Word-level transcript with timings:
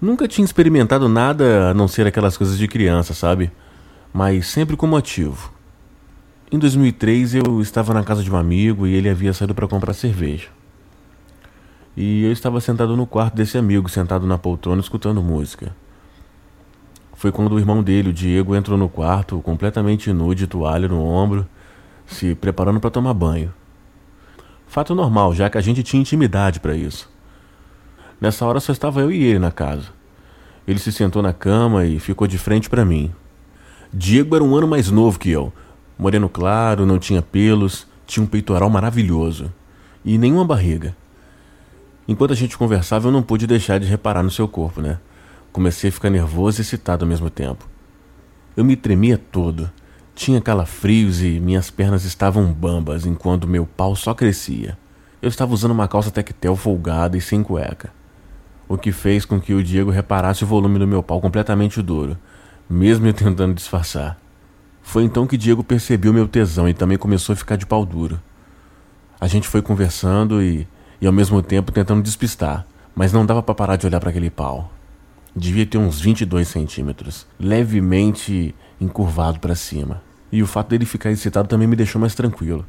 Nunca 0.00 0.26
tinha 0.26 0.44
experimentado 0.44 1.10
nada 1.10 1.70
a 1.70 1.74
não 1.74 1.86
ser 1.86 2.06
aquelas 2.06 2.34
coisas 2.34 2.56
de 2.56 2.66
criança, 2.66 3.12
sabe? 3.12 3.52
Mas 4.14 4.46
sempre 4.46 4.74
com 4.74 4.86
motivo. 4.86 5.52
Em 6.50 6.58
2003 6.58 7.34
eu 7.34 7.60
estava 7.60 7.92
na 7.92 8.02
casa 8.02 8.22
de 8.22 8.32
um 8.32 8.36
amigo 8.36 8.86
e 8.86 8.94
ele 8.94 9.10
havia 9.10 9.34
saído 9.34 9.54
para 9.54 9.68
comprar 9.68 9.92
cerveja. 9.92 10.48
E 11.94 12.24
eu 12.24 12.32
estava 12.32 12.62
sentado 12.62 12.96
no 12.96 13.06
quarto 13.06 13.34
desse 13.34 13.58
amigo, 13.58 13.90
sentado 13.90 14.26
na 14.26 14.38
poltrona 14.38 14.80
escutando 14.80 15.22
música. 15.22 15.76
Foi 17.12 17.30
quando 17.30 17.52
o 17.52 17.58
irmão 17.58 17.82
dele, 17.82 18.08
o 18.08 18.12
Diego, 18.12 18.56
entrou 18.56 18.78
no 18.78 18.88
quarto, 18.88 19.42
completamente 19.42 20.10
nu, 20.14 20.34
de 20.34 20.46
toalha 20.46 20.88
no 20.88 21.04
ombro, 21.04 21.46
se 22.06 22.34
preparando 22.34 22.80
para 22.80 22.88
tomar 22.88 23.12
banho. 23.12 23.52
Fato 24.66 24.94
normal, 24.94 25.34
já 25.34 25.50
que 25.50 25.58
a 25.58 25.60
gente 25.60 25.82
tinha 25.82 26.00
intimidade 26.00 26.58
para 26.58 26.74
isso. 26.74 27.10
Nessa 28.20 28.44
hora 28.44 28.60
só 28.60 28.72
estava 28.72 29.00
eu 29.00 29.10
e 29.10 29.22
ele 29.22 29.38
na 29.38 29.50
casa. 29.50 29.88
Ele 30.68 30.78
se 30.78 30.92
sentou 30.92 31.22
na 31.22 31.32
cama 31.32 31.86
e 31.86 31.98
ficou 31.98 32.26
de 32.26 32.36
frente 32.36 32.68
para 32.68 32.84
mim. 32.84 33.10
Diego 33.92 34.36
era 34.36 34.44
um 34.44 34.54
ano 34.54 34.68
mais 34.68 34.90
novo 34.90 35.18
que 35.18 35.30
eu. 35.30 35.52
Moreno 35.98 36.28
claro, 36.28 36.84
não 36.84 36.98
tinha 36.98 37.22
pelos, 37.22 37.86
tinha 38.06 38.22
um 38.22 38.26
peitoral 38.26 38.68
maravilhoso 38.68 39.52
e 40.04 40.18
nenhuma 40.18 40.44
barriga. 40.44 40.96
Enquanto 42.06 42.32
a 42.32 42.36
gente 42.36 42.58
conversava, 42.58 43.08
eu 43.08 43.12
não 43.12 43.22
pude 43.22 43.46
deixar 43.46 43.78
de 43.78 43.86
reparar 43.86 44.22
no 44.22 44.30
seu 44.30 44.48
corpo, 44.48 44.80
né? 44.80 44.98
Comecei 45.52 45.90
a 45.90 45.92
ficar 45.92 46.10
nervoso 46.10 46.60
e 46.60 46.62
excitado 46.62 47.04
ao 47.04 47.08
mesmo 47.08 47.30
tempo. 47.30 47.68
Eu 48.56 48.64
me 48.64 48.76
tremia 48.76 49.16
todo, 49.16 49.70
tinha 50.14 50.40
calafrios 50.40 51.22
e 51.22 51.40
minhas 51.40 51.70
pernas 51.70 52.04
estavam 52.04 52.52
bambas 52.52 53.06
enquanto 53.06 53.46
meu 53.46 53.64
pau 53.64 53.94
só 53.96 54.12
crescia. 54.12 54.76
Eu 55.22 55.28
estava 55.28 55.54
usando 55.54 55.72
uma 55.72 55.88
calça 55.88 56.10
tectel 56.10 56.56
folgada 56.56 57.16
e 57.16 57.20
sem 57.20 57.42
cueca. 57.42 57.99
O 58.70 58.78
que 58.78 58.92
fez 58.92 59.24
com 59.24 59.40
que 59.40 59.52
o 59.52 59.64
Diego 59.64 59.90
reparasse 59.90 60.44
o 60.44 60.46
volume 60.46 60.78
do 60.78 60.86
meu 60.86 61.02
pau 61.02 61.20
completamente 61.20 61.82
duro, 61.82 62.16
mesmo 62.68 63.04
eu 63.04 63.12
tentando 63.12 63.52
disfarçar. 63.52 64.16
Foi 64.80 65.02
então 65.02 65.26
que 65.26 65.36
Diego 65.36 65.64
percebeu 65.64 66.12
meu 66.12 66.28
tesão 66.28 66.68
e 66.68 66.72
também 66.72 66.96
começou 66.96 67.32
a 67.32 67.36
ficar 67.36 67.56
de 67.56 67.66
pau 67.66 67.84
duro. 67.84 68.20
A 69.20 69.26
gente 69.26 69.48
foi 69.48 69.60
conversando 69.60 70.40
e, 70.40 70.68
e 71.00 71.06
ao 71.08 71.12
mesmo 71.12 71.42
tempo 71.42 71.72
tentando 71.72 72.00
despistar, 72.00 72.64
mas 72.94 73.12
não 73.12 73.26
dava 73.26 73.42
para 73.42 73.56
parar 73.56 73.74
de 73.74 73.88
olhar 73.88 73.98
para 73.98 74.10
aquele 74.10 74.30
pau. 74.30 74.70
Devia 75.34 75.66
ter 75.66 75.76
uns 75.76 76.00
22 76.00 76.46
centímetros, 76.46 77.26
levemente 77.40 78.54
encurvado 78.80 79.40
para 79.40 79.56
cima. 79.56 80.00
E 80.30 80.44
o 80.44 80.46
fato 80.46 80.68
dele 80.68 80.86
ficar 80.86 81.10
excitado 81.10 81.48
também 81.48 81.66
me 81.66 81.74
deixou 81.74 82.00
mais 82.00 82.14
tranquilo. 82.14 82.64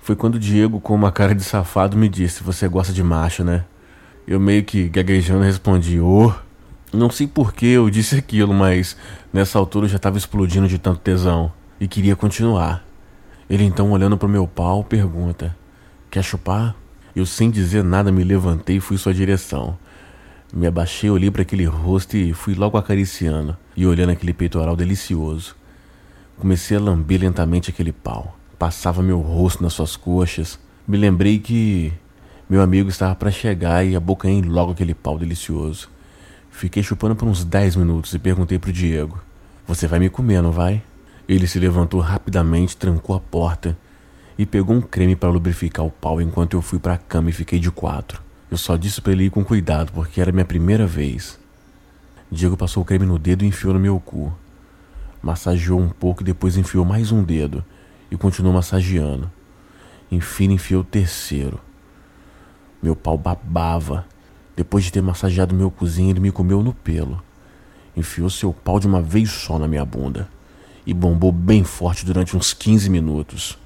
Foi 0.00 0.16
quando 0.16 0.38
Diego, 0.38 0.80
com 0.80 0.94
uma 0.94 1.12
cara 1.12 1.34
de 1.34 1.44
safado, 1.44 1.98
me 1.98 2.08
disse: 2.08 2.42
Você 2.42 2.66
gosta 2.66 2.94
de 2.94 3.02
macho, 3.02 3.44
né? 3.44 3.66
Eu 4.26 4.40
meio 4.40 4.64
que 4.64 4.88
gaguejando 4.88 5.44
respondi: 5.44 6.00
Ô. 6.00 6.26
Oh. 6.26 6.46
Não 6.92 7.10
sei 7.10 7.26
por 7.26 7.52
que 7.52 7.66
eu 7.66 7.90
disse 7.90 8.16
aquilo, 8.16 8.54
mas 8.54 8.96
nessa 9.32 9.58
altura 9.58 9.86
eu 9.86 9.90
já 9.90 9.96
estava 9.96 10.16
explodindo 10.16 10.66
de 10.66 10.78
tanto 10.78 11.00
tesão 11.00 11.52
e 11.80 11.86
queria 11.86 12.16
continuar. 12.16 12.84
Ele 13.50 13.64
então, 13.64 13.90
olhando 13.90 14.16
para 14.16 14.26
o 14.26 14.30
meu 14.30 14.46
pau, 14.46 14.82
pergunta: 14.82 15.54
Quer 16.10 16.22
chupar? 16.22 16.74
Eu, 17.14 17.26
sem 17.26 17.50
dizer 17.50 17.84
nada, 17.84 18.10
me 18.10 18.24
levantei 18.24 18.76
e 18.76 18.80
fui 18.80 18.96
em 18.96 18.98
sua 18.98 19.14
direção. 19.14 19.76
Me 20.52 20.66
abaixei, 20.66 21.10
olhei 21.10 21.30
para 21.30 21.42
aquele 21.42 21.64
rosto 21.64 22.16
e 22.16 22.32
fui 22.32 22.54
logo 22.54 22.76
acariciando 22.78 23.56
e 23.76 23.86
olhando 23.86 24.10
aquele 24.10 24.32
peitoral 24.32 24.76
delicioso. 24.76 25.56
Comecei 26.38 26.76
a 26.76 26.80
lamber 26.80 27.20
lentamente 27.20 27.70
aquele 27.70 27.92
pau. 27.92 28.36
Passava 28.58 29.02
meu 29.02 29.20
rosto 29.20 29.62
nas 29.62 29.72
suas 29.72 29.96
coxas. 29.96 30.58
Me 30.86 30.96
lembrei 30.96 31.38
que 31.38 31.92
meu 32.48 32.62
amigo 32.62 32.88
estava 32.88 33.14
para 33.14 33.30
chegar 33.30 33.84
e 33.84 33.96
abocanhei 33.96 34.42
logo 34.42 34.72
aquele 34.72 34.94
pau 34.94 35.18
delicioso. 35.18 35.88
Fiquei 36.50 36.82
chupando 36.82 37.14
por 37.16 37.26
uns 37.26 37.44
10 37.44 37.76
minutos 37.76 38.14
e 38.14 38.18
perguntei 38.18 38.58
pro 38.58 38.72
Diego: 38.72 39.20
Você 39.66 39.86
vai 39.86 39.98
me 39.98 40.08
comer, 40.08 40.42
não 40.42 40.52
vai? 40.52 40.82
Ele 41.28 41.46
se 41.46 41.58
levantou 41.58 42.00
rapidamente, 42.00 42.76
trancou 42.76 43.16
a 43.16 43.20
porta 43.20 43.76
e 44.38 44.46
pegou 44.46 44.76
um 44.76 44.80
creme 44.80 45.16
para 45.16 45.30
lubrificar 45.30 45.84
o 45.84 45.90
pau 45.90 46.20
enquanto 46.20 46.54
eu 46.54 46.62
fui 46.62 46.78
para 46.78 46.94
a 46.94 46.98
cama 46.98 47.30
e 47.30 47.32
fiquei 47.32 47.58
de 47.58 47.70
quatro. 47.70 48.22
Eu 48.50 48.56
só 48.56 48.76
disse 48.76 49.00
para 49.00 49.12
ele 49.12 49.24
ir 49.24 49.30
com 49.30 49.44
cuidado 49.44 49.92
porque 49.92 50.20
era 50.20 50.30
minha 50.30 50.44
primeira 50.44 50.86
vez. 50.86 51.38
Diego 52.30 52.56
passou 52.56 52.82
o 52.82 52.86
creme 52.86 53.06
no 53.06 53.18
dedo 53.18 53.44
e 53.44 53.48
enfiou 53.48 53.74
no 53.74 53.80
meu 53.80 53.98
cu 53.98 54.32
massageou 55.26 55.80
um 55.80 55.88
pouco 55.88 56.22
e 56.22 56.24
depois 56.24 56.56
enfiou 56.56 56.84
mais 56.84 57.10
um 57.10 57.22
dedo 57.22 57.64
e 58.10 58.16
continuou 58.16 58.54
massageando. 58.54 59.30
Enfim, 60.10 60.52
enfiou 60.52 60.82
o 60.82 60.84
terceiro. 60.84 61.58
Meu 62.82 62.96
pau 62.96 63.16
babava. 63.16 64.06
Depois 64.54 64.84
de 64.84 64.92
ter 64.92 65.02
massageado 65.02 65.54
meu 65.54 65.70
cozinho, 65.70 66.10
ele 66.10 66.20
me 66.20 66.30
comeu 66.30 66.62
no 66.62 66.72
pelo. 66.72 67.22
Enfiou 67.96 68.30
seu 68.30 68.52
pau 68.52 68.80
de 68.80 68.86
uma 68.86 69.00
vez 69.00 69.30
só 69.30 69.58
na 69.58 69.68
minha 69.68 69.84
bunda 69.84 70.28
e 70.86 70.94
bombou 70.94 71.32
bem 71.32 71.64
forte 71.64 72.06
durante 72.06 72.36
uns 72.36 72.54
15 72.54 72.88
minutos. 72.88 73.58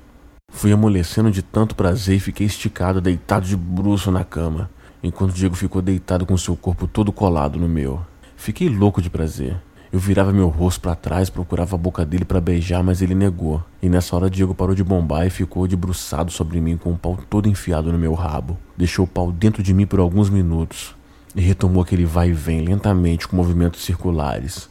Fui 0.53 0.72
amolecendo 0.72 1.31
de 1.31 1.43
tanto 1.43 1.76
prazer 1.76 2.16
e 2.16 2.20
fiquei 2.20 2.47
esticado, 2.47 3.00
deitado 3.00 3.47
de 3.47 3.56
bruço 3.56 4.10
na 4.10 4.25
cama, 4.25 4.70
enquanto 5.03 5.34
Diego 5.34 5.54
ficou 5.54 5.82
deitado 5.82 6.25
com 6.25 6.37
seu 6.37 6.56
corpo 6.56 6.87
todo 6.87 7.12
colado 7.12 7.59
no 7.59 7.69
meu. 7.69 8.00
Fiquei 8.37 8.69
louco 8.69 9.03
de 9.03 9.10
prazer. 9.10 9.56
Eu 9.93 9.99
virava 9.99 10.33
meu 10.33 10.49
rosto 10.49 10.81
para 10.81 10.95
trás, 10.95 11.28
procurava 11.28 11.75
a 11.75 11.78
boca 11.78 12.06
dele 12.06 12.25
para 12.25 12.41
beijar, 12.41 12.81
mas 12.81 13.03
ele 13.03 13.12
negou. 13.12 13.61
E 13.83 13.89
nessa 13.89 14.15
hora 14.15 14.31
Diego 14.31 14.55
parou 14.55 14.73
de 14.73 14.84
bombar 14.84 15.27
e 15.27 15.31
ficou 15.31 15.67
debruçado 15.67 16.31
sobre 16.31 16.61
mim 16.61 16.77
com 16.77 16.93
o 16.93 16.97
pau 16.97 17.19
todo 17.28 17.49
enfiado 17.49 17.91
no 17.91 17.99
meu 17.99 18.15
rabo. 18.15 18.56
Deixou 18.77 19.05
o 19.05 19.09
pau 19.09 19.33
dentro 19.33 19.65
de 19.65 19.75
mim 19.75 19.87
por 19.87 19.99
alguns 19.99 20.31
minutos 20.31 20.95
e 21.34 21.41
retomou 21.41 21.83
aquele 21.83 22.05
vai 22.05 22.29
e 22.31 22.33
vem 22.33 22.65
lentamente 22.65 23.27
com 23.27 23.34
movimentos 23.34 23.84
circulares. 23.84 24.71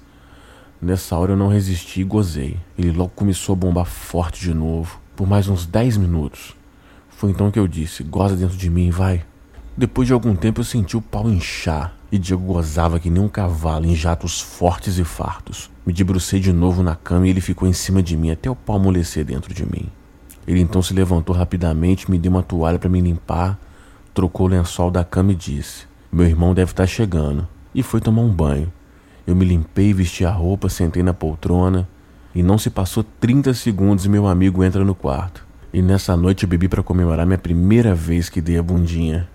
Nessa 0.82 1.18
hora 1.18 1.34
eu 1.34 1.38
não 1.38 1.50
resisti 1.50 2.00
e 2.00 2.06
gozei. 2.06 2.58
Ele 2.78 2.92
logo 2.92 3.12
começou 3.14 3.52
a 3.52 3.58
bombar 3.58 3.86
forte 3.86 4.40
de 4.40 4.54
novo, 4.54 5.02
por 5.18 5.28
mais 5.28 5.50
uns 5.50 5.66
10 5.66 5.98
minutos. 5.98 6.56
Foi 7.10 7.32
então 7.32 7.52
que 7.52 7.60
eu 7.60 7.68
disse: 7.68 8.04
goza 8.04 8.38
dentro 8.38 8.56
de 8.56 8.70
mim, 8.70 8.90
vai. 8.90 9.26
Depois 9.76 10.08
de 10.08 10.14
algum 10.14 10.34
tempo 10.34 10.62
eu 10.62 10.66
senti 10.66 10.96
o 10.96 11.02
pau 11.02 11.30
inchar 11.30 11.99
e 12.12 12.18
Diego 12.18 12.44
gozava 12.44 13.00
que 13.00 13.10
nem 13.10 13.22
um 13.22 13.28
cavalo 13.28 13.86
em 13.86 13.96
jatos 13.96 14.42
fortes 14.42 14.98
e 14.98 15.04
fartos. 15.04 15.70
Me 15.86 15.94
debrucei 15.94 16.40
de 16.40 16.52
novo 16.52 16.82
na 16.82 16.96
cama 16.96 17.28
e 17.28 17.30
ele 17.30 17.42
ficou 17.42 17.68
em 17.68 17.74
cima 17.74 18.02
de 18.02 18.18
mim 18.18 18.32
até 18.32 18.50
o 18.50 18.56
pau 18.56 18.78
amolecer 18.78 19.24
dentro 19.24 19.54
de 19.54 19.66
mim. 19.66 19.88
Ele 20.48 20.60
então 20.60 20.82
se 20.82 20.94
levantou 20.94 21.36
rapidamente, 21.36 22.10
me 22.10 22.18
deu 22.18 22.32
uma 22.32 22.42
toalha 22.42 22.80
para 22.80 22.90
me 22.90 23.00
limpar, 23.00 23.60
trocou 24.14 24.48
o 24.48 24.50
lençol 24.50 24.90
da 24.90 25.04
cama 25.04 25.32
e 25.32 25.36
disse: 25.36 25.86
Meu 26.12 26.26
irmão 26.26 26.54
deve 26.54 26.72
estar 26.72 26.84
tá 26.84 26.88
chegando. 26.88 27.48
E 27.74 27.84
foi 27.84 28.02
tomar 28.02 28.24
um 28.24 28.34
banho. 28.34 28.72
Eu 29.28 29.36
me 29.36 29.46
limpei, 29.46 29.94
vesti 29.94 30.26
a 30.26 30.32
roupa, 30.32 30.70
sentei 30.70 31.04
na 31.04 31.14
poltrona 31.14 31.88
e 32.34 32.42
não 32.42 32.58
se 32.58 32.70
passou 32.70 33.04
30 33.20 33.54
segundos 33.54 34.06
e 34.06 34.10
meu 34.10 34.28
amigo 34.28 34.64
entra 34.64 34.84
no 34.84 34.96
quarto. 34.96 35.46
E 35.72 35.82
nessa 35.82 36.18
noite 36.18 36.44
eu 36.44 36.50
bebi 36.50 36.68
para 36.68 36.82
comemorar 36.82 37.28
minha 37.28 37.38
primeira 37.38 37.94
vez 37.94 38.28
que 38.28 38.42
dei 38.42 38.58
a 38.58 38.64
bundinha. 38.64 39.30